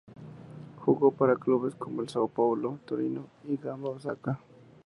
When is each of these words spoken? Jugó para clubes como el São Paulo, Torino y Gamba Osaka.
Jugó 0.79 1.11
para 1.11 1.35
clubes 1.35 1.75
como 1.75 2.01
el 2.01 2.07
São 2.07 2.27
Paulo, 2.27 2.79
Torino 2.87 3.27
y 3.43 3.55
Gamba 3.55 3.91
Osaka. 3.91 4.39